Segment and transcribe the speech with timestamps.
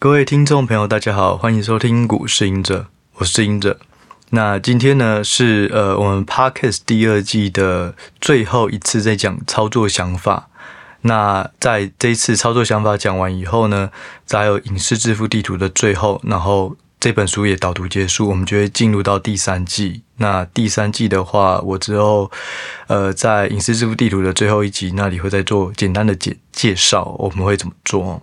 [0.00, 3.78] 各位听众朋友，大家好，欢迎收听股市隐者，我是隐者。
[4.30, 10.48] 那今天呢是呃我们 Podcast 第二季的最后一次在讲操作想法。
[11.02, 13.90] 那在这一次操作想法讲完以后呢，
[14.24, 20.00] 再有影视致富地图的最后，然后这本书也导读结束，我们就会进入到第三季。
[20.16, 22.30] 那第三季的话，我之后
[22.86, 28.22] 呃在影视致富地图的最后一集那里会再做简单的介介绍，我们会怎么做。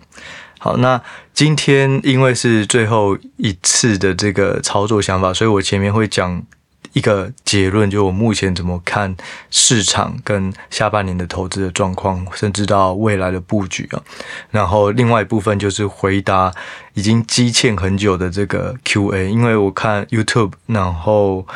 [0.58, 1.00] 好，那
[1.32, 6.42] 今天因为是最后一次的这个操作想法，所以我前面会讲。
[6.94, 9.14] 一个结论，就我目前怎么看
[9.50, 14.02] 市场跟下半年的投资的状况，甚至到未来的布局啊。
[14.50, 16.50] 然后另外一部分就是回答
[16.94, 21.46] 已经积欠很久的这个 Q&A，因为我看 YouTube，然后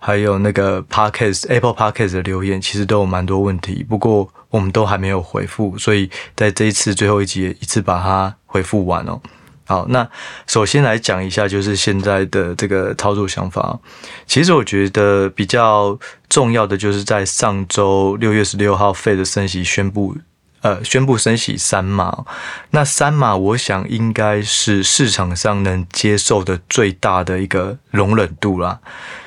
[0.00, 9.20] 还有那个 Podcast Apple Podcast 的留言，其实都有蛮多问题，不过我们都还没有回复，所以在这一次最后一集也一次把它回复完哦。
[9.66, 10.08] 好，那
[10.46, 13.78] 首先来讲一下，就是现在的这个操作想法。
[14.26, 15.98] 其实我觉得比较
[16.30, 20.16] 重要的，就是在上周六月十六号费的升息宣布，
[20.62, 22.24] 呃，宣布升息三码。
[22.70, 28.80] 那三码，我想应该是市场上能接受的最大的一个容忍度啦，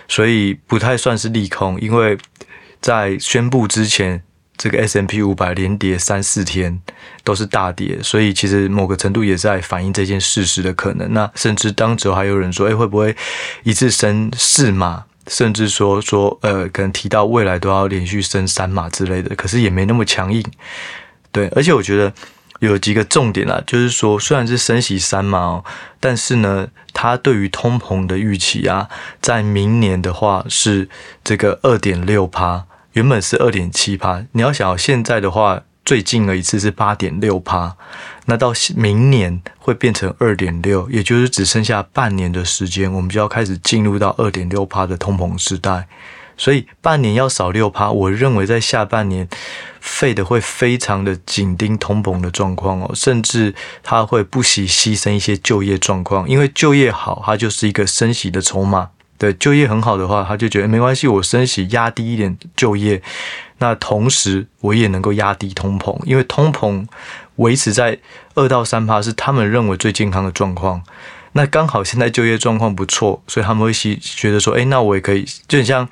[0.08, 2.17] 所以不太算是利空，因为
[2.81, 4.23] 在宣布之前。
[4.61, 6.79] 这个 S&P 五百连跌三四天
[7.23, 11.11] 都是大跌，所以其实某个程度也在反映这件事实的可能。
[11.15, 13.15] 那甚至当时还有人说，哎，会不会
[13.63, 15.05] 一次升四码？
[15.25, 19.35] 甚至说说，呃，可能提到未来都要连续升三码之类的。
[19.35, 20.45] 可是也没那么强硬。
[21.31, 22.13] 对，而且我觉得
[22.59, 25.65] 有几个重点啊，就是说虽然是升息三码哦，
[25.99, 28.87] 但是呢，它对于通膨的预期啊，
[29.19, 30.87] 在明年的话是
[31.23, 32.67] 这个二点六趴。
[32.94, 37.75] 原本是二点七趴，你要想现在的话，最近的一次是八点六趴，
[38.25, 45.88] 那到明年会变成二点六，也就是只剩下半年的时间，我们就要开始进入到二点六趴的通膨时代。
[46.38, 49.28] 所以半年要少六趴，我认为在下半年
[49.80, 53.53] 费的会非常的紧盯通膨的状况哦，甚至
[53.84, 58.90] 他会不惜牺牲一些就业状况，因为就业好，它就是一个升息的筹码。
[59.21, 62.99] 对，就业很好的话，他就觉得没关系，我升息压低一点就业，
[63.59, 66.87] 那同时我也能够压低通膨，因为通膨
[67.35, 67.99] 维持在
[68.33, 70.81] 二到三趴是他们认为最健康的状况。
[71.33, 75.88] 那刚好现在就业状况不错，所以他们会希觉得说，哎，那我也可以，就很像，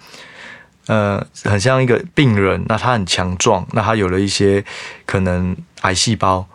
[0.88, 4.66] 呃，很像一个病人，那他很强壮，那他有了一些
[5.06, 6.48] 可能癌细胞，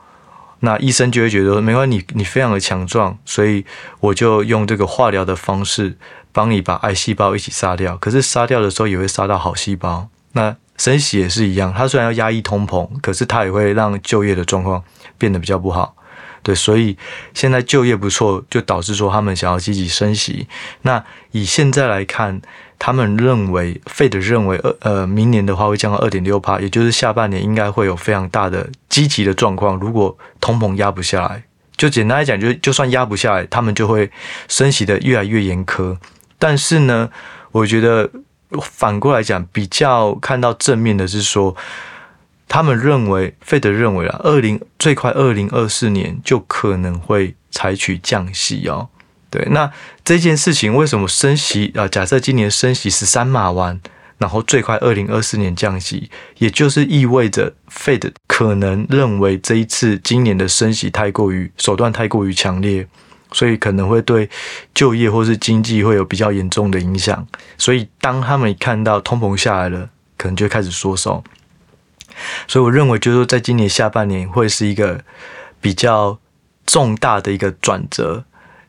[0.58, 3.64] 那医生就会觉得没关系，你你非常的强壮，所以
[4.00, 5.96] 我就用这个化疗的方式。
[6.34, 10.08] 帮你把癌细胞一起杀掉，可是杀掉的时候也会杀到好细胞。
[10.32, 14.82] 那升息也是一样，它虽然要压抑通膨，可是它也会让就业的状况
[15.16, 15.94] 变得比较不好。
[16.42, 16.98] 对，所以
[17.32, 20.46] 现在就业不错，就导致说他们想要积极升息。
[20.82, 22.42] 那以现在来看，
[22.78, 29.76] 他们认为费的认为，呃呃，明年的话会降到二点六趴，也就是下半年应该会有非常大的积极的状况。
[29.78, 31.44] 如果通膨压不下来，
[31.76, 34.10] 就简单来讲，就就算压不下来，他们就会
[34.48, 35.96] 升息的越来越严苛。
[36.38, 37.10] 但是呢，
[37.52, 38.10] 我觉得
[38.62, 41.56] 反过来讲，比较看到正面的是说，
[42.46, 48.88] 他们认为费德认为啊，二零最快二零二四年就可能会采取降息哦。
[49.30, 49.68] 对，那
[50.04, 51.88] 这件事情为什么升息啊？
[51.88, 53.80] 假设今年升息十三码完，
[54.18, 56.08] 然后最快二零二四年降息，
[56.38, 62.86] 也就是意味着 Fed 可能认为这一次今年的升息太过于手段太过于强烈。
[63.34, 64.30] 所以可能会对
[64.72, 67.26] 就业或是经济会有比较严重的影响。
[67.58, 71.22] 所以当他们看到通膨下来了，可能就开始缩手。
[72.46, 75.02] 所以我认为，就是说，在今年下半年会是一个
[75.60, 76.16] 比较
[76.64, 78.24] 重大的一个转折。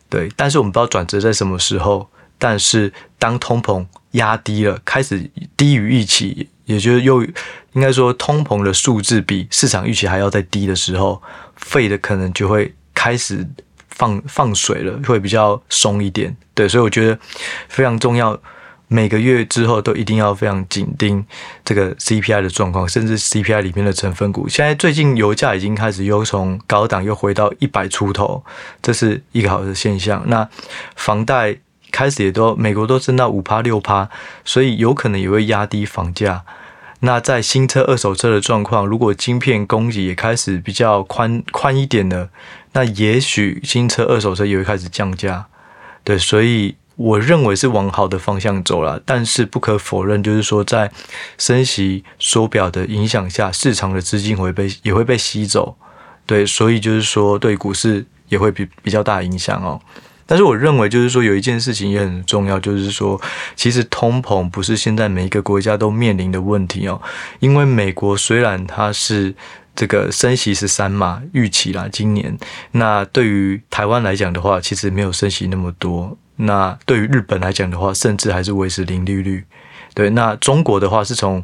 [0.09, 2.09] 对，但是我们不知道转折在什么时候。
[2.37, 11.21] 但是当通膨压低了，开始低于预期，也就是又应该说通膨的数字比市场预期还要再低的时候
[11.57, 13.47] ，Fed 可能就会开始。
[13.95, 17.17] 放放水了，会比较松一点，对，所以我觉得
[17.69, 18.39] 非常重要。
[18.87, 21.25] 每个月之后都一定要非常紧盯
[21.63, 24.47] 这个 CPI 的状况，甚至 CPI 里面的成分股。
[24.47, 28.43] 现在最近油价已经开始又从高档又回到一百出头，
[28.83, 30.21] 这是一个好的现象。
[30.27, 30.47] 那
[30.95, 31.57] 房贷
[31.91, 34.07] 开始也都美国都升到五趴六趴，
[34.43, 36.43] 所以有可能也会压低房价。
[36.99, 42.29] 那在新车、二手车的状况，如果晶片供给也开始比较宽宽一点的，
[42.75, 45.47] 那也许新车、二手车也会开始降价。
[46.03, 49.01] 对，所以我认为是往好的方向走了。
[49.05, 50.91] 但是不可否认，就是说在
[51.37, 55.77] 升息缩表的影响下，市场的资金会被也会被吸走。
[56.25, 59.79] 对，所以就是说对股市也会比比较大影响哦。
[60.27, 63.21] 但是我认为，就是说有一件事情也很重要，就是说，
[63.55, 66.99] 其实通膨不是现在每一个国家都面临的问题哦。
[67.39, 69.35] 因为美国虽然它是
[69.75, 72.37] 这个升息是三码预期啦，今年
[72.71, 76.17] 那对于台湾来讲的话，其实没有升息那么多。
[76.37, 79.45] 那对于日本来讲的话，甚至还是维持零利率。
[79.93, 81.43] 对，那中国的话是从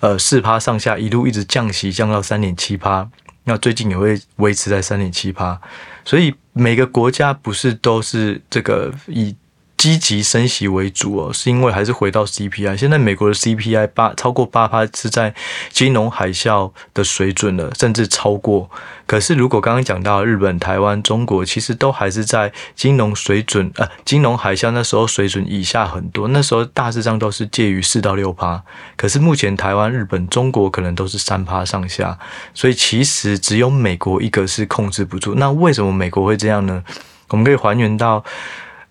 [0.00, 3.08] 呃四趴上下一路一直降息，降到三点七趴。
[3.44, 5.60] 那最近也会维持在三点七趴。
[6.04, 9.34] 所以每个国家不是都是这个以
[9.78, 12.76] 积极升息为主哦，是因为还是回到 CPI。
[12.76, 15.32] 现在美国的 CPI 八超过八趴是在
[15.70, 18.68] 金融海啸的水准了，甚至超过。
[19.06, 26.26] 可是如果刚刚讲到日本、台湾、中国，其实都还是在金融水准呃金融海啸那时候水准以下很多。
[26.28, 28.62] 那时候大致上都是介于四到六趴。
[28.96, 32.18] 可是目前台湾、日本、中国可能都是三趴上下。
[32.52, 35.36] 所以其实只有美国一个是控制不住。
[35.36, 36.82] 那为什么美国会这样呢？
[37.28, 38.24] 我们可以还原到。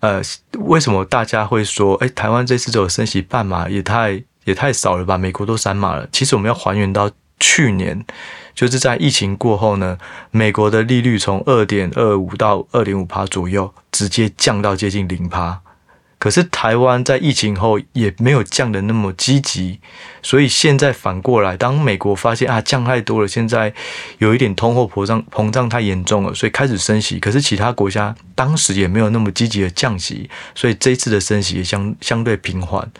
[0.00, 0.22] 呃，
[0.58, 5.18] 为什么大家会说，哎，台湾这次只有升息半码，也太也太少了吧？
[5.18, 6.08] 美国都三码了。
[6.12, 7.10] 其实我们要还原到
[7.40, 8.04] 去年，
[8.54, 9.98] 就是在疫情过后呢，
[10.30, 15.60] 美国的利率从二点二五到二点五趴左右，直接降到接近零趴。
[16.18, 19.78] 可是台湾在疫情后也没有降得那么积极，
[20.20, 23.72] 所以现在反过来，当美国发现啊降太多了，现在
[24.18, 27.20] 有一点通货膨胀膨胀太严重了，所以开始升息。
[27.20, 32.90] 可是其他国家当时也没有那么积极的降息，所以这一次的升息也相相对平缓。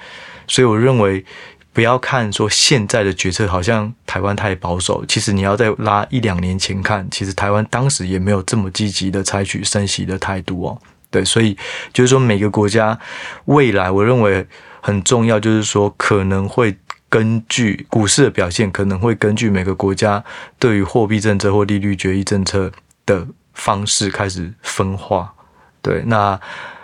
[0.47, 1.25] 所以我认为
[1.73, 10.81] 不要看说现在的决策好像台湾太保守，其实你要再拉一两年前看，其实台湾当时也没有这么积极的采取升息的态度哦。
[11.11, 11.57] 对，所以
[11.93, 12.99] 就是说，每个国家
[13.47, 14.47] 未来，我认为
[14.81, 16.77] 很重要，就是说，可能会
[17.09, 20.23] 根据股市的表现，可能会根据每个国家
[20.59, 22.71] 对于货币政策或利率决议政策
[23.07, 25.33] 的方式开始分化。
[25.81, 26.39] 对，那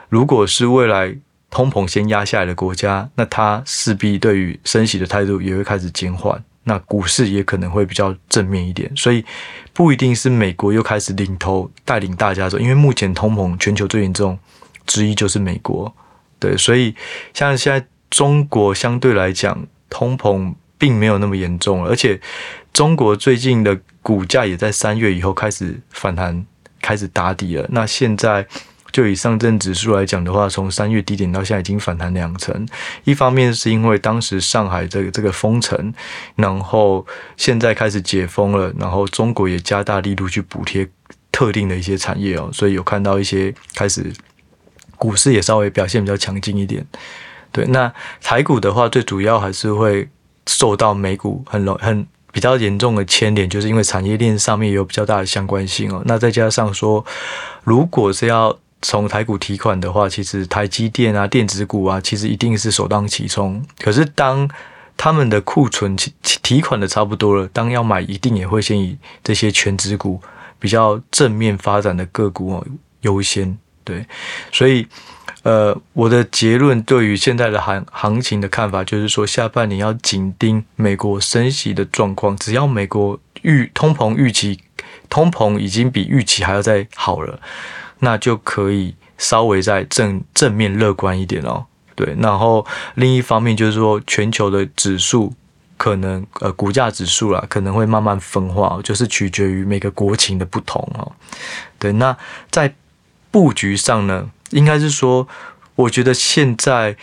[0.09, 1.15] 如果是未来
[1.51, 6.43] 通膨先压下来的国家，那它势必对于升息的态度也会开始减缓。
[6.65, 9.25] 那股市也可能会比较正面一点，所以
[9.73, 14.39] 不一定是美国又开始领头带领大家走，因为目前通膨全球最严重
[14.87, 15.95] 之一就是美国，
[16.39, 16.95] 对，所以
[17.33, 22.21] 像现在中国相对来讲通膨并没有那么严重了，而且
[22.73, 26.45] 中国最近的股价也在三月以后开始反弹，
[26.81, 28.47] 开始打底了，那现在。
[28.95, 32.65] 就以上证指数来讲的话，从三月低点到现在已经反弹两成。
[33.03, 35.93] 一方面是因为当时上海这个这个封城，
[36.37, 37.05] 然后
[37.37, 40.89] 现在开始解封了，然后中国也加大力度去补贴
[41.33, 44.13] 特定的一些产业哦，所以有看到一些开始
[44.97, 46.87] 股市也稍微表现比较强劲一点。
[47.51, 47.93] 对，那
[48.23, 50.09] 台股的话，最主要还是会
[50.47, 56.01] 受到美股很容很比较严重的牵连，就是因为产业链上面有比较大的相关性哦。
[56.07, 57.05] 那再加上说，
[57.65, 63.65] 如果是要从台股提款的话，其实台积电啊、电子股啊，其实一定是首当其冲。
[63.79, 64.47] 可是当
[64.95, 70.21] 他们的库存提提款的差不多了，当要买，一定也会先以这些全职股
[70.59, 72.67] 比较正面发展的个股哦
[73.01, 73.57] 优先。
[73.85, 74.07] 对，
[74.53, 74.87] 所以
[75.45, 82.37] 呃，我的结论对于现在的行行情的看法就是说，下半年要紧盯美国升息的状况。
[82.37, 84.61] 只要美国预通膨预期，
[85.09, 87.41] 通膨已经比预期还要再好了。
[88.05, 91.65] 那就可以稍微再正正面乐观一点哦，
[91.97, 92.15] 对。
[92.21, 95.33] 然后另一方面就是说，全球的指数
[95.79, 101.11] 可能呃股价指数啦，可能会慢慢分化，就是取决于每个国情的不同哦。
[101.79, 102.17] 对，那
[102.51, 102.75] 在
[103.31, 105.27] 布局上呢，应该是说，
[105.75, 106.97] 我觉得现在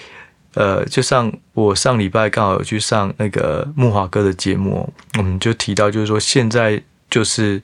[0.53, 7.61] 呃，就像我上礼拜刚好有去上那个木华哥的节目，我们就提到就是说，现在就是。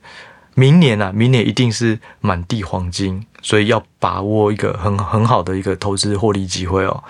[0.59, 7.03] 明年啊，明年一定是满地黄金，所以要把握一个很很好的一个投资获利机会哦。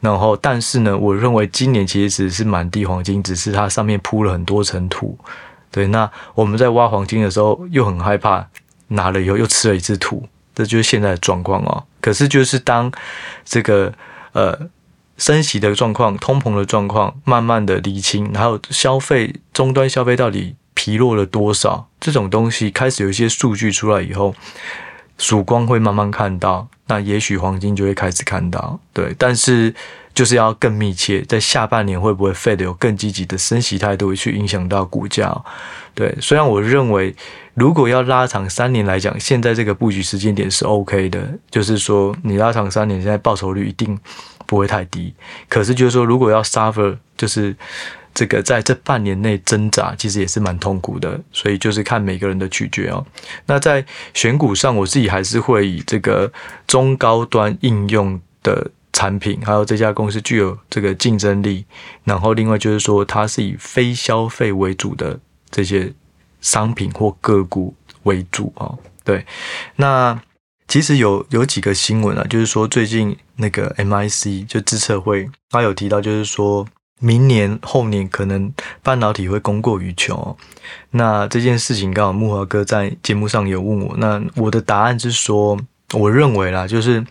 [0.00, 5.18] 然后，但是呢，我认为今年其实只是满地黄金，只是它上面铺了很多层土。
[5.70, 8.48] 对，那我们在挖黄金的时候又很害怕，
[8.88, 11.84] 拿了以后又吃了一次土，这就是现在的状况哦。
[12.00, 12.90] 可是，就是当
[13.44, 13.92] 这个
[14.32, 14.58] 呃
[15.18, 20.56] 升息的状况、通膨的状况慢慢的厘清，然后消费终端消费到底。
[20.74, 21.88] 疲弱了多少？
[22.00, 24.34] 这种东西开始有一些数据出来以后，
[25.16, 26.68] 曙光会慢慢看到。
[26.86, 29.14] 那也许黄金就会开始看到，对。
[29.16, 29.74] 但是
[30.12, 35.34] 就是要更密切，在下半年会不会 Fed 有更积极的升息态度去影响到股价？
[35.94, 36.14] 对。
[36.20, 37.16] 虽然我认为，
[37.54, 43.98] 如果要拉长三年来讲，现在这个布局时间点是 OK 的，就是说你拉长三年，现在报酬率一定
[44.44, 45.14] 不会太低。
[45.48, 47.56] 可是就是说，如果要 suffer，就是。
[48.14, 51.20] 这个在这半年内挣扎，其实也是蛮痛苦的。
[51.32, 53.04] 所以就是看每个人的取决哦。
[53.46, 56.32] 那在选股上，我自己还是会以这个
[56.66, 61.66] 中高端应用的产品，还有这家公司具有这个竞争力。
[62.04, 65.18] 然后另外就是说，它是以非消费为主的
[65.50, 65.92] 这些
[66.40, 68.78] 商品或个股为主哦。
[69.02, 69.26] 对，
[69.76, 70.18] 那。
[70.66, 76.66] 其实有有几个新闻啊，就是说最近那个 MIC 就资策会，他有提到，就是说
[77.04, 80.36] 明年后年可能半导体会供过于求。
[80.90, 85.58] 那这件事情刚好木华哥在节目上有问我，那我的答案是说，
[85.92, 87.04] 我认为啦，就是。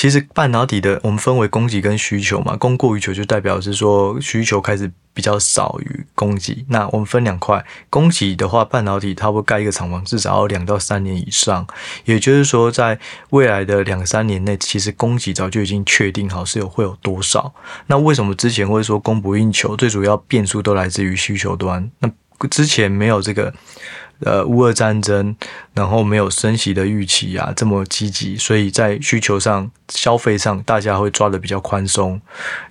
[0.00, 2.56] 其实半导体的，我们分为供给跟需求嘛。
[2.56, 6.64] 供过于求就代表是说需求开始比较少于供给。
[6.70, 11.66] 那我们分两块，供给的话，半导体它会盖一个厂房，至少要两到三年以上。
[12.06, 17.52] 也就是说，在未来的两三年内，其实供给早就已经确定好是有会有多少。
[17.86, 19.76] 那为什么之前会说供不应求？
[19.76, 21.90] 最主要变数都来自于需求端。
[21.98, 22.10] 那
[22.48, 23.52] 之前没有这个。
[24.24, 25.34] 呃，乌俄战争，
[25.72, 32.20] 然后没有升息的预期啊，这么积极，所以在需求上、消费上，大家会抓得比较宽松，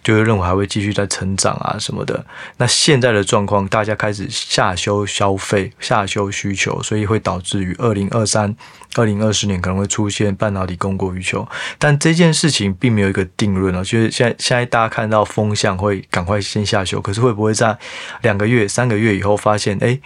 [0.04, 2.24] 就会认为还会继续在成长啊什么的。
[2.58, 8.56] 那现在的状况，大家开始下修消费、下修需求，所以会导致于二零二三、
[8.96, 11.48] 二零二四年可能会出现半导体供过于求。
[11.80, 17.76] 但这件事情并没有一个定论啊，就是现在现在大家看到风向会赶快先下修，可是会不会在
[18.22, 20.00] 两个月、三个月以后发现，哎？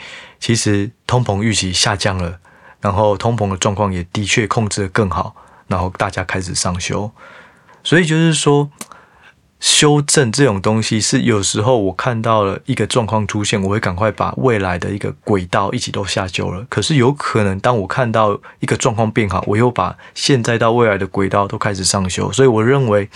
[0.43, 2.37] 其实通膨预期下降了，
[2.81, 5.33] 然后通膨的状况也的确控制得更好，
[5.69, 7.09] 然后大家开始上修，
[7.81, 8.69] 所以就是说，
[9.61, 16.65] 修正这种东西是有时候我看到了一个状况出现，我会赶快把未来的一个轨道一起都下修了。
[16.67, 23.09] 可是有可能当我看到一个状况变好，我又把现在到未来的轨道都开始上修，所以我认为。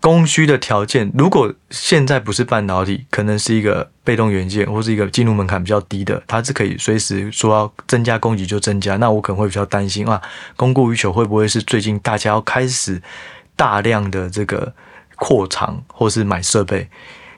[0.00, 8.96] 供需的条件，如果现在不是半导体，可能是一个被动元件，或是一个进入门槛比较低的，它是可以随时说要增加供给就增加。
[8.96, 10.22] 那我可能会比较担心啊，
[10.56, 13.02] 供过于求会不会是最近大家要开始
[13.56, 14.72] 大量的这个
[15.16, 16.88] 扩厂或是买设备？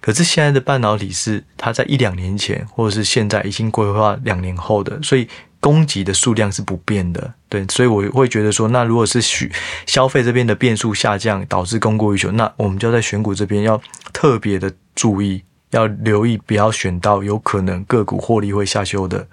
[0.00, 5.28] 可是现在的半导体是它在一两年前，或者是现在已经规划两年后的，所以。
[5.60, 9.52] 供给的数量是不变的，对，所以我会觉得说，那如果是需
[9.84, 13.78] 消费这边的变数下降，导致供过于求，那我们就要在选股这边要
[14.10, 19.28] 特别的注意，要留意，不要选到有可能个股获利会下修的。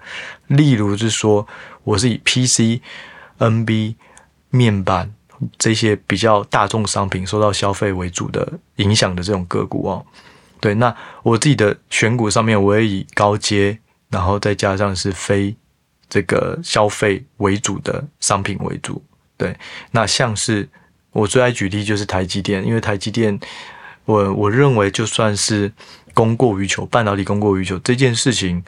[0.48, 1.46] 例如是说，
[1.82, 2.82] 我是以 PC、
[3.38, 3.94] NB、
[4.50, 5.10] 面板
[5.56, 10.04] 这些比较大众商品受到消费为主的影响的这种个股哦。
[10.60, 13.78] 对，那我自己的选股上面，我也以高阶，
[14.10, 15.56] 然后再加上是非。
[16.08, 19.02] 这个消费为主的商品为主，
[19.36, 19.56] 对，
[19.90, 20.68] 那像是
[21.12, 23.38] 我最爱举例就是台积电，因为台积电，
[24.06, 25.70] 我我认为就算是
[26.14, 28.64] 供过于求，半导体供过于求这件事情，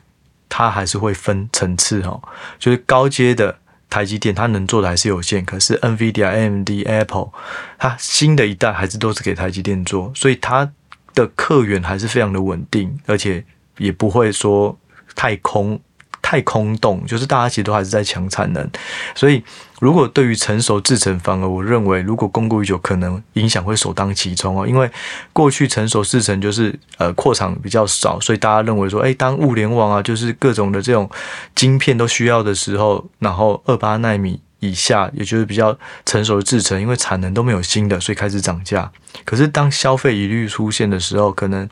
[0.49, 2.21] 它还是会分层次哈，
[2.59, 7.31] 就是高阶的台积电，它能做的还是有限，可是 NVIDIA、AMD、Apple，
[7.79, 10.71] 它新的一代还是都是给台积电做，所以它
[11.15, 13.43] 的客源还是非常的稳定，而且
[13.79, 14.79] 也不会说
[15.15, 15.81] 太空。
[16.31, 18.65] 太空洞，就是大家其实都还是在抢产能，
[19.17, 19.43] 所以
[19.81, 24.65] 如果对于成熟制程，反而我认为如果供过于求，可能影响会首当其冲哦。
[24.65, 24.89] 因为
[25.33, 31.11] 过去成熟制程就是呃扩厂比较少，所以大家认为说，哎，当物联网啊，就是各种的这种
[31.57, 38.89] 晶片都需要的时候，然后二八纳米以下，也就是比较成熟的制程，因为产能都没有新的，所以开始涨价。
[39.25, 41.69] 可是当消费疑虑出现的时候，可能。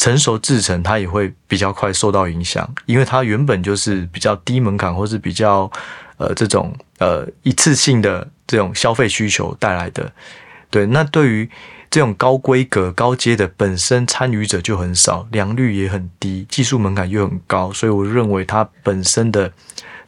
[0.00, 5.70] 成熟制成它也会比较快受到影响，因为它原本就是比较低门槛或是比较
[6.16, 10.10] 呃这种呃一次性的这种消费需求带来的。
[10.70, 11.50] 对，那对于
[11.90, 19.52] 这种高规格高阶的本身参与者就很少，良率也很低，技术门槛又很高，所以我认为它本身的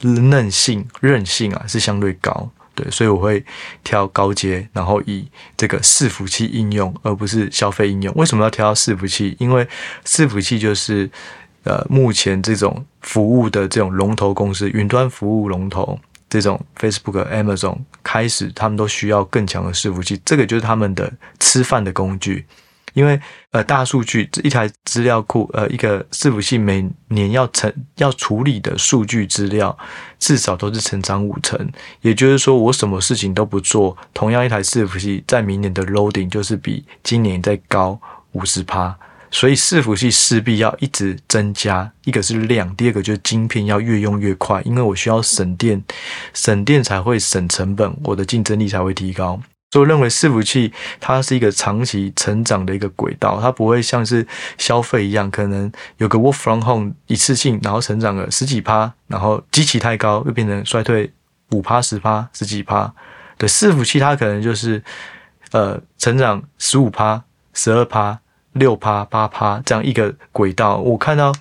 [0.00, 2.50] 韧性韧性啊是相对高。
[2.74, 3.44] 对，所以我会
[3.84, 5.26] 挑高阶，然后以
[5.56, 8.14] 这个伺服器应用，而不是消费应用。
[8.14, 9.36] 为什么要挑伺服器？
[9.38, 9.66] 因为
[10.04, 11.10] 伺服器就是
[11.64, 15.98] 呃，目前这种服务的这种龙头公司，云端服务龙头，
[16.28, 22.46] 这种 Facebook、Amazon 开始，他们都需要更强的伺服器，这个就是他们的吃饭的工具。
[22.92, 23.20] 因为
[23.50, 29.76] 呃，大数据一台资料库，呃，一个伺服器每年要成要处理的数据资料，
[30.18, 31.70] 至少都是成长五成。
[32.00, 38.00] 也就是说，我什么事情都不做，同样一台伺服器在明年的 loading 就是比今年再高
[38.32, 38.96] 五十趴。
[39.34, 45.82] 所以伺服器势必要一直增加，一个是量，第二个就是晶片要越用越快，因为我需要省电，
[46.34, 49.40] 省电才会省成本，我的竞争力才会提高。
[49.72, 54.24] 所以认为伺服器它是一个长期成长的一个轨道，它不会像是
[54.58, 61.10] 消费一样，可能有个 work from home 一次性，然后成长了十几趴，然后机器太高又变成衰退
[61.50, 62.92] 五趴十趴十几趴。
[63.38, 64.82] 对，伺服器它可能就是
[65.52, 67.24] 呃成长十五趴
[67.54, 68.20] 十二趴。
[68.52, 71.32] 六趴八趴这样一个轨道，我看到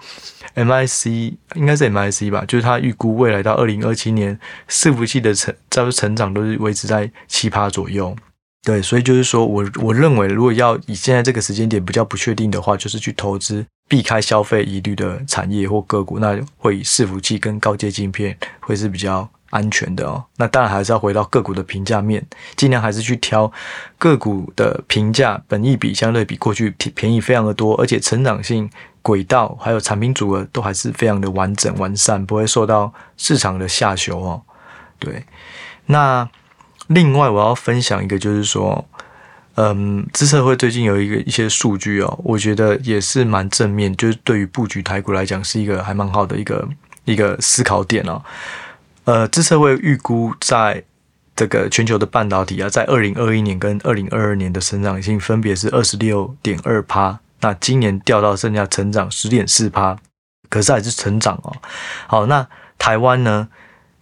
[0.56, 4.40] MIC 应该是 MIC 吧，就是他预估未来到二零二七年
[4.70, 8.16] 伺服器的成在成长都是维持在七趴左右。
[8.64, 19.30] 对，所以就是说我我认为，如果要以现在这个时间点比较不确定的话，就是去投资避开消费疑虑的产业或个股，那会以伺服器跟高阶晶片会是比较。
[19.52, 23.50] 安全的哦，那当然还是要回到个股的评价面，尽量还是去挑
[23.98, 28.70] 个股的评价，本益比相对比过去便宜非常的多，而且成长性
[29.02, 34.42] 轨道还有产品组合都还是非常的完整完善，不会受到市场的下修哦。
[34.98, 35.26] 对，
[35.86, 36.30] 那
[36.88, 38.86] 另外我要分享一个，就是说，
[39.56, 46.68] 嗯，资策会最近有一个一些数据哦，我觉得也是蛮正面，就是对于布局台股来讲是一个还蛮好的一个
[47.06, 48.22] 一个思考点哦。
[49.06, 50.84] 呃，资策会预估在
[51.36, 59.98] 这个全球的半导体啊，在二零二一年跟二零二二年的成长性分别是二十六点二趴，那今年掉到剩下成长十点四趴，
[60.50, 61.56] 可是还是成长哦。
[62.06, 63.48] 好，那台湾呢，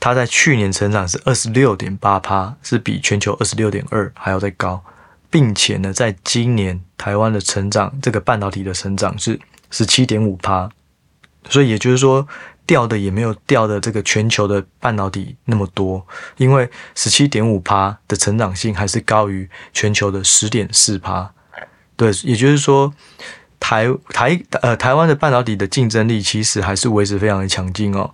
[0.01, 4.83] 它在去年成长是二十六点八趴，是比全球二十六点二还要再高，
[5.29, 9.39] 并且呢，在今年台湾的成长，这个半导体的成长是
[9.71, 10.69] 十七点五趴，
[11.47, 12.27] 所以也就是说。
[12.69, 16.05] 掉的也没有掉的这个全球的半导体那么多，
[16.37, 21.33] 因为十七点五趴的成长性还是高于全球的十点四趴。
[21.95, 22.93] 对，也就是说
[23.59, 28.13] 台台呃台湾的半导体的竞争力其实还是维持非常的强劲哦。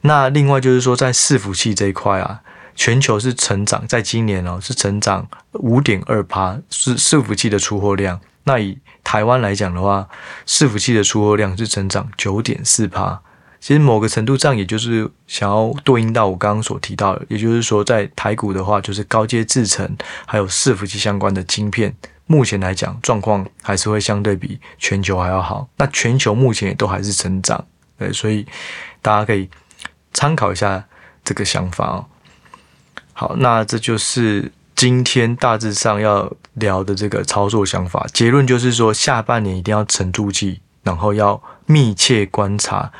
[0.00, 2.40] 那另外就是说在伺服器这一块啊，
[2.74, 8.18] 全球是成长，在今年哦是成长五点二趴，是伺服器的出货量。
[8.44, 10.08] 那以台湾来讲的话，
[10.46, 13.20] 伺服器的出货量是成长九点四趴。
[13.60, 21.94] 其实某个程度上，也就是想要对应到我刚刚所提到的，也就是说，在台股的话，就是高阶制程还有伺服器相关的晶片，
[22.26, 25.68] 目前来讲状况还是会相对比全球还要好。
[25.76, 27.62] 那全球目前也都还是成长，
[27.98, 28.46] 对，所以
[29.02, 29.46] 大家可以
[30.14, 30.82] 参考一下
[31.22, 32.06] 这个想法哦。
[33.12, 38.06] 好，那这就是今天大致上要聊的这个操作想法。
[38.14, 42.90] 结论就是说，下半年一定要沉住气，然后要密切观察。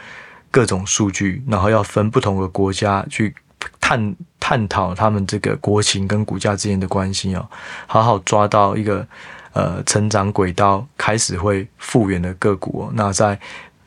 [0.50, 3.34] 各种数据，然后要分不同的国家去
[3.80, 7.48] 探探讨他们这个国情跟股价之间的关系哦，
[7.86, 9.06] 好好抓到一个
[9.52, 12.92] 呃成长轨道开始会复原的个股哦。
[12.94, 13.38] 那在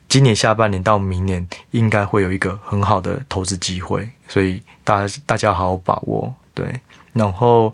[0.08, 6.34] 今年下半年到明年，应该会有一个很好的投资机会，所以大家大家好好把握。
[6.54, 6.80] 对，
[7.14, 7.74] 然后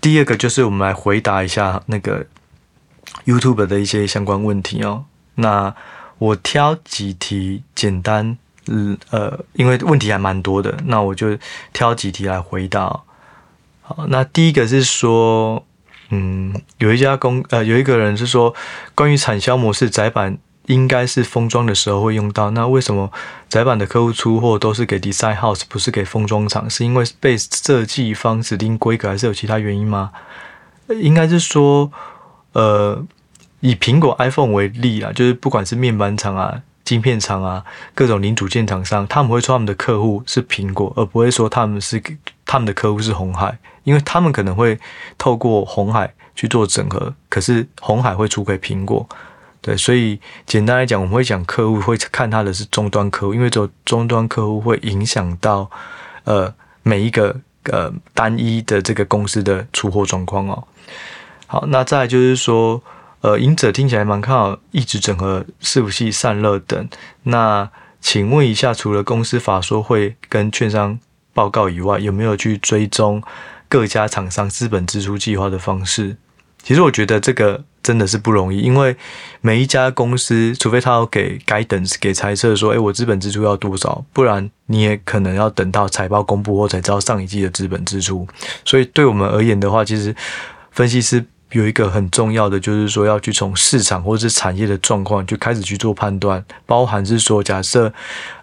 [0.00, 2.24] 第二个就是我们来回答一下那个
[3.24, 5.04] YouTube 的一些相关问题哦。
[5.34, 5.74] 那
[6.18, 11.36] 我挑几题简单，嗯呃，因为问题还蛮多的，那我就
[11.72, 13.02] 挑几题来回答。
[13.82, 15.62] 好，那第一个是说，
[16.08, 18.54] 嗯，有一家公呃，有一个人是说，
[18.94, 23.12] 关于产销模式，窄板应该是封装的时候会用到，那为什么
[23.50, 26.68] 窄板的客户出货都是给 design house，不是给封装厂？
[26.70, 30.12] 是因为被设计方指定规格，还是有其他原因吗？
[30.88, 31.92] 应该是说，
[32.52, 33.04] 呃。
[33.66, 37.64] 以苹果 iPhone 为例啊，就是不管是面板厂啊、晶片厂啊、
[37.96, 42.00] 各种零组件厂商，他们会说他们的客户是苹果，而不会说他们是
[42.44, 44.78] 他们的客户是红海，因为他们可能会
[45.18, 49.04] 透过红海去做整合，可是红海会出给苹果。
[49.60, 55.68] 对，所以简单来讲，我们会讲客户会看他的是终端客户，因为只有终端客户会影响到
[56.22, 60.62] 呃每一个呃单一的这个公司的出货状况哦。
[61.48, 62.80] 好，那再就是说。
[63.22, 66.88] 呃，隐者听起来蛮看好，一直整合伺服器散热等。
[67.24, 67.68] 那
[68.00, 70.98] 请问一下，除了公司法说会跟券商
[71.32, 73.20] 报告以外，有没有去追踪
[73.68, 76.16] 各家厂商资本支出计划的方式？
[76.62, 78.96] 其实我觉得这个真的是不容易，因为
[79.40, 88.28] 每一家公司，除非他要给 guidance 给猜测说，诶，我资本支出要多少，不然你也可能要等到财报公布后才知道上一季的资本支出。
[88.64, 90.14] 所以对我们而言的话，其实
[90.70, 91.24] 分析师。
[91.52, 97.92] 有一个很重要的，就是说要去从市场或者是产业的状况就开始去做判断，包含是说，假设，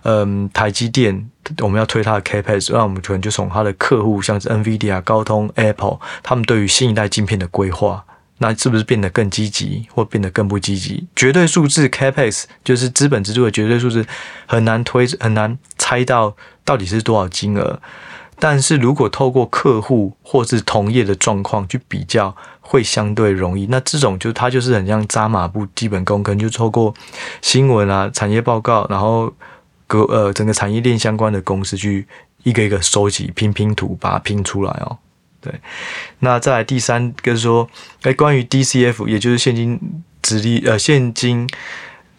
[0.04, 8.06] 嗯，台积电我们要推它的 CapEx，那我们可能就从它的客户，像是 NVIDIA、高通、Apple，他们对于新一代晶片的规划，
[8.38, 11.06] 那是不是变得更积极，或变得更不积极？
[11.14, 14.06] 绝对数字 CapEx 就是资本支出的绝对数字，
[14.46, 17.82] 很难推，很难猜到到底是多少金额。
[18.40, 23.68] 但是如果透过客户或是同业的状况去比较，会相对容易。
[23.68, 26.92] 那这种就它就是很像扎马步基本功，可能就透过
[27.42, 29.32] 新闻啊、产业报告，然后
[29.86, 32.08] 各呃整个产业链相关的公司去
[32.42, 34.98] 一个一个收集拼拼图，把它拼出来哦。
[35.40, 35.54] 对，
[36.20, 37.70] 那再来第三个说，
[38.02, 39.80] 哎，关于 DCF，也就是现金
[40.22, 41.48] 殖利呃现金。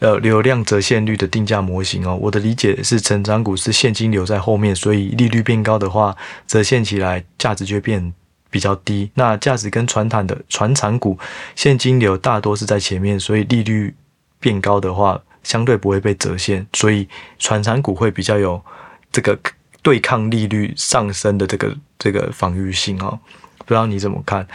[0.01, 6.15] 呃，流量折现率的定价模型哦，我的理解是，成长股是现金流在后面，所以利率变高的话，
[6.47, 8.13] 折现起来价值就变
[8.55, 9.11] 比较低。
[9.15, 11.19] 那价值跟传产的传产股
[11.57, 13.93] 现金流大多是在前面，所以利率
[14.39, 17.09] 变高的话，相对不会被折现，所以
[17.41, 18.63] 传产股会比较有
[19.11, 19.37] 这个
[19.83, 23.19] 对抗利率上升的这个这个防御性哦。
[23.59, 24.47] 不知道你怎么看？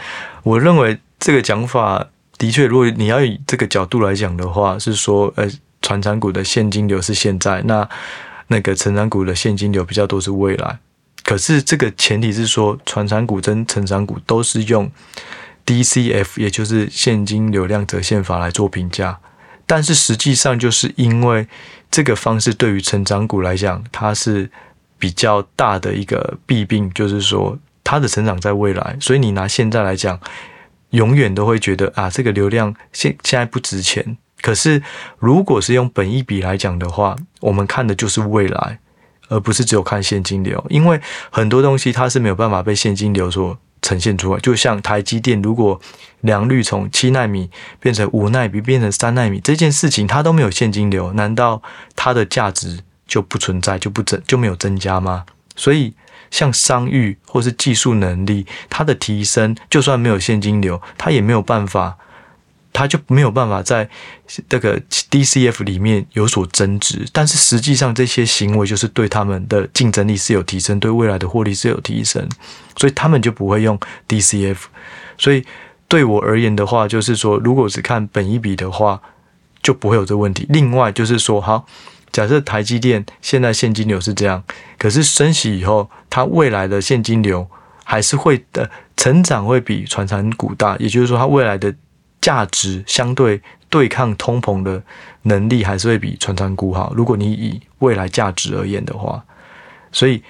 [0.42, 2.06] 我认为这个讲法。
[2.40, 5.46] 的确，如果你要以这个角度来讲的话，是说，呃，
[5.82, 7.86] 传产股的现金流是现在，那
[8.46, 10.78] 那个成长股的现金流比较多是未来。
[11.24, 14.90] 可是这个前提是说，传产股跟成长股都是用
[15.66, 19.18] DCF，也就是现金流量折现法来做评价。
[19.66, 21.46] 但是实际上，就是因为
[21.90, 24.50] 这个方式对于成长股来讲，它是
[24.98, 30.20] 比较大的一个弊病，就是说它的成长在未来，所以你拿现在来讲。
[30.90, 34.18] 永远都会觉得啊，这个流量现现在不值钱。
[34.42, 34.82] 可是，
[35.20, 38.80] 如果是用本益比来讲的话，我们看的就是未来，
[39.30, 40.62] 而不是只有看现金流。
[40.68, 44.40] 因为很多东西它是没有办法被现金流所呈现出来。
[44.40, 45.80] 就像台积电，如果
[46.20, 47.48] 良率从七纳米
[47.80, 51.62] 变成五纳米，变成三纳米，这件事情它都没有现金流，难道
[51.96, 55.24] 它的价值就不存在，就不增就没有增加吗？
[55.56, 55.94] 所以。
[56.30, 61.98] 像商誉或是技术能力，它的提升，就算没有现金流，它也没有办法，
[62.72, 63.88] 它就没有办法在
[64.48, 64.80] 这个
[65.10, 67.04] DCF 里面有所增值。
[67.12, 72.28] 但是实际上，这些行为就是对他们的竞争力是有提升，对未来的获利是有提升，
[72.76, 73.78] 所以他们就不会用
[74.08, 74.58] DCF。
[75.18, 75.44] 所以
[75.88, 79.00] 对我而言的话，就是说，如果是看本一比的话，
[79.62, 80.46] 就不会有这问题。
[80.48, 81.66] 另外就是说，好。
[82.12, 84.42] 假设台积电现在现金流是这样，
[84.76, 87.48] 可是升息以后，它未来的现金流
[87.84, 91.72] 还是会的成长会比传产股大，也就是说，它未来的
[92.20, 94.82] 价值相对对抗通膨的
[95.22, 96.92] 能力还是会比传产股好。
[96.94, 99.24] 如果你以未来价值而言的话，
[99.92, 100.22] 所以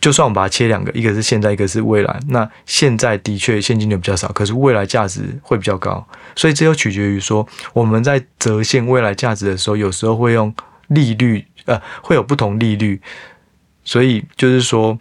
[0.00, 10.54] 就算我们把它切两个，一个是现在，一个是未来，那现在的确现金流比较少，可是未来价值会比较高，所以这又取决于说我们在折现未来价值的时候，有时候会用。
[10.88, 13.00] 利率呃会有不同利率，
[13.82, 14.98] 所以就是说，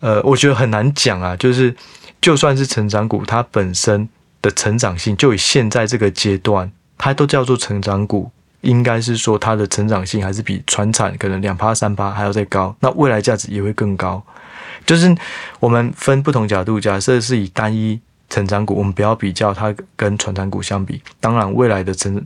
[0.00, 1.34] 呃，我觉得很难讲啊。
[1.34, 1.74] 就是
[2.20, 4.06] 就算是成长股，它本身
[4.44, 8.30] 的成长性，就以现在这个阶段，它都叫做成长股，
[8.60, 14.22] 应该是说它的成长性还是比传产可能两趴三趴还要再高，那未来价值也会更高。
[14.84, 15.16] 就是
[15.60, 22.22] 我们分不同角度，假设是以单一成长股，我们不要比较它跟传产股相比，当然未来的成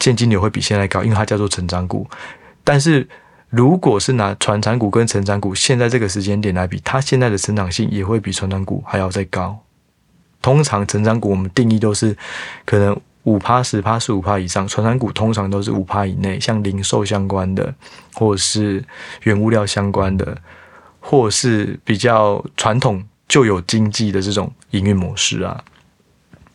[0.00, 2.08] 现金流会比现在高，因为它叫做成长股。
[2.64, 3.06] 但是，
[3.50, 9.58] 如果是拿传产股跟成长股现在这个时间点来比，它现在的成长性也会比传产股还要再高。
[10.48, 12.16] 通常成长股我们定义都是
[12.64, 17.74] 可能五趴、十趴、十五趴以上，传产股通常都是五趴以内，像零售相关的，
[18.14, 18.82] 或者是
[19.24, 20.34] 原物料相关的，
[21.00, 25.62] 或是比较传统就有经济的这种营运模式啊。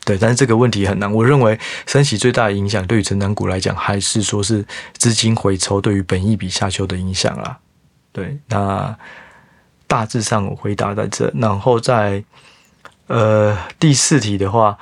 [0.05, 1.13] 对，但是这个问题很难。
[1.13, 4.65] 我认为升息最大的影响，对于成长股来讲，还是说是
[4.97, 7.59] 资金回抽对于本益比下修的影响啦。
[8.11, 8.97] 对，那
[9.85, 12.23] 大致上我回答在这，然后在
[13.07, 14.77] 呃第四题的话，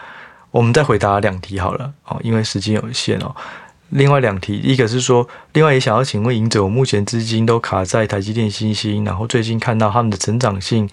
[0.52, 3.36] 我们再回答两题好了哦，因为时间有限哦。
[3.90, 10.90] 另外两题，一个是说，另外也想要请问赢者，我目前资金都卡在台积电、新星，然后最近看到他们的成长性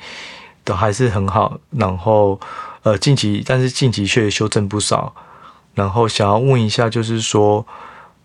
[0.64, 2.40] 都还是很好，然后。
[2.84, 5.12] 呃，近期但是近期却修正不少，
[5.74, 7.66] 然后想要问一下，就是说，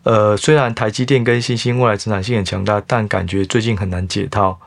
[0.04, 4.60] 呃，虽然台积电跟欣兴未来成长性很强大，但感觉最近很难解套，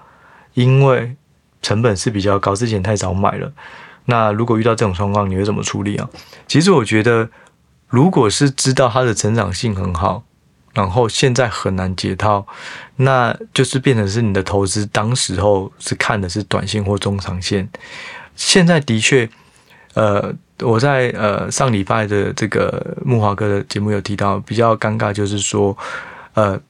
[0.54, 1.14] 因为
[1.62, 3.52] 成本是比较高，之前太早买了。
[4.06, 6.08] 那如果遇到这种状况，你会怎么处理啊？
[6.48, 7.28] 其实我觉得，
[7.88, 10.24] 如果是知道它的成长性很好，
[10.72, 12.46] 然后现在很难解套，
[12.96, 17.68] 那就是变成是你的投资当时候是看的是短线或中长线，
[18.34, 19.28] 现在的确。
[19.94, 25.74] 呃，我在呃上礼拜的这个木华哥的节目有提到，比较尴尬就是说，
[26.34, 26.60] 呃，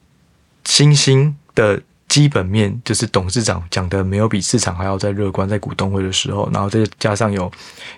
[0.64, 7.50] 新兴的基本面就是董事长讲的没有比市场还要再乐观，在股东会的时候，然后再加上有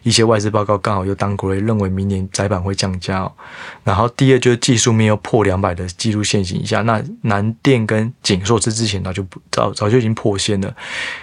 [0.03, 3.31] 一些外资报告刚好又 downgrade，认为明年窄板会降价。
[3.85, 10.75] 然后第二就是技术面又破两百的技术线型以下，那南电跟景硕之之前早就早早就已经破线了。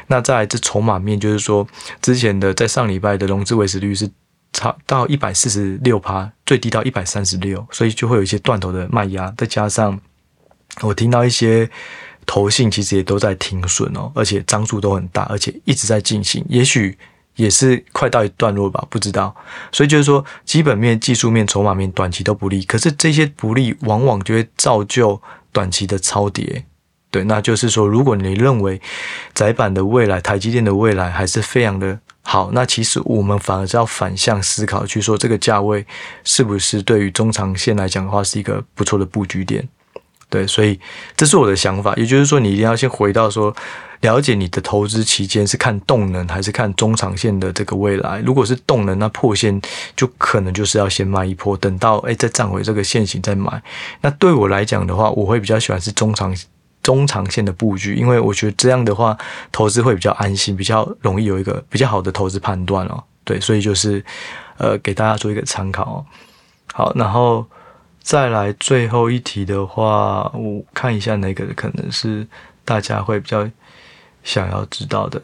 [0.07, 1.67] 那再来这筹码面就是说，
[2.01, 4.07] 之前的在上礼拜的融资维持率是
[4.53, 9.99] 差到一百四十六趴，最低到一百三十六，所以就会有一些断头的卖压，再加上
[10.81, 11.67] 我听到一些。
[12.25, 16.97] 投信其实也都在停损哦，而且张数都很大，而且一直在进行，也许
[17.35, 19.35] 也是快到一段落吧，不知道。
[19.71, 26.65] 所以就是说，基本面、技术面、筹码面短期都不利，可是这些不利往往就会造就短期的超跌。
[27.11, 28.81] 对，那就是说，如果你认为
[29.33, 35.85] 窄板的未来、台积电的未来还是非常的好，那其实我们反而是要反向思考，去说这个价位
[36.25, 39.65] 是不是对于中长线来讲的话，是一个不错的布局点。
[40.35, 40.77] 对，所以
[41.15, 43.55] 这是我的想法，也就是说，你一定要先回到说，
[44.01, 48.19] 了解你的投资期间是看动能还是看中长线的这个未来。
[48.19, 49.61] 如果是动能，那破线
[49.95, 53.63] 就可能就是要先卖一波，等到哎再站回这个线型再买。
[54.01, 56.35] 那对我来讲的话，我会比较喜欢是中长
[56.83, 59.17] 中长线的布局，因为我觉得这样的话
[59.53, 63.01] 投资会比较安心，比较容易有一个比较好的投资判断哦。
[63.23, 64.03] 对，所以就是
[64.57, 66.05] 呃给大家做一个参考哦。
[66.73, 67.45] 好，然后。
[68.05, 72.27] 再来最后一题的话，我看一下哪个可能是
[72.63, 73.49] 大家会比较
[74.23, 75.19] 想要知道的。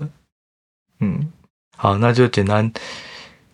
[0.99, 1.31] 嗯，
[1.77, 2.73] 好，那就简单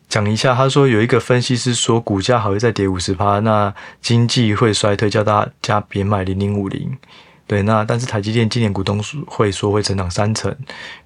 [0.07, 0.55] 讲一下。
[0.55, 6.97] 他说有一个分析师说股价还会再跌五十趴，那经济会衰退，叫大家别买零零五零。
[7.45, 10.55] 对，那但是台积电今年股东会说会成长三成，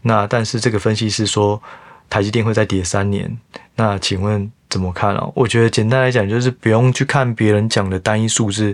[0.04, 1.60] 那但是这个分析师说
[2.08, 3.36] 台积电会再跌三年，
[3.76, 4.52] 那请问？
[4.72, 5.30] 怎么看啊？
[5.36, 8.74] 我觉得简单来讲，就是不用去看别人讲的单一数字，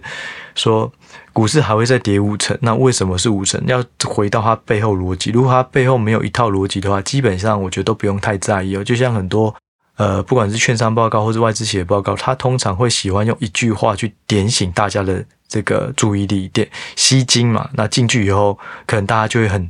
[0.54, 0.90] 说
[1.34, 3.60] 股市还会再跌五成，那为什么是五成？
[3.66, 5.32] 要回到它背后逻辑。
[5.32, 8.84] 如果它背后没有一套逻辑的话，基本上我觉得都不用太在意哦。
[8.84, 9.54] 就像很多
[9.96, 17.68] 呃，不管是券商报告或是外资企业报告，它通常会喜欢用一句话去点醒大家的这个注意力，点吸睛嘛。
[17.74, 19.68] 那进去以后，可能大家就会很。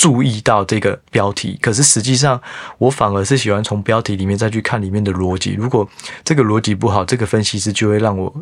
[0.00, 2.40] 注意到这个标题，可是实际上
[2.78, 5.52] 我反而是喜欢从标题里面再去看里面的逻辑。
[5.58, 5.86] 如果
[6.24, 8.34] 这个逻辑不好，这个分析师就会让我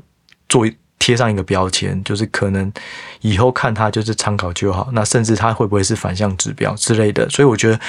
[0.49, 0.65] 做
[0.99, 2.73] 贴上一个标签，就是可能
[3.21, 4.89] 以后看它就是参考就好。
[4.93, 7.29] 那甚至它会不会是反向指标之类的？
[7.29, 7.81] 所以我觉得。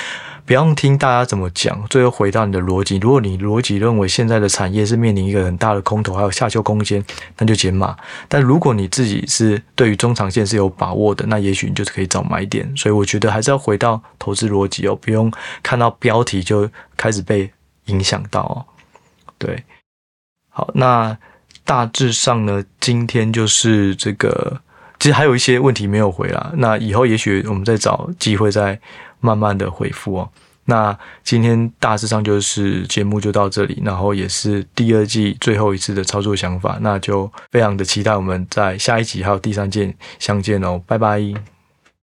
[0.45, 2.97] 不用听大家怎么讲，最后回到你的逻辑。
[2.97, 7.05] 如果你逻辑认为现在的产业是面临一个很大的空头，还有下修空间，
[7.37, 7.95] 那就减码。
[8.27, 12.75] 但如果你自己是对于中长线是有把握的，那也许你就是可以找买点。
[12.75, 16.67] 所以我觉得还是要回到投资逻辑哦，不用看到标题就
[16.97, 17.51] 开始被
[17.85, 18.65] 影响到哦。
[19.37, 19.63] 对，
[20.49, 21.15] 好，那
[21.69, 24.59] 大致上呢，今天就是这个，
[24.99, 26.51] 其实还有一些问题没有回啦。
[26.55, 28.79] 那以后也许我们再找机会再。
[29.21, 30.29] 慢慢的回复哦。
[30.63, 41.58] 那今天大致上就是节目就到这里，然后也是第二季最后一次的操作想法，那就非常的期待我们在下一集还有第三件相见哦，拜拜。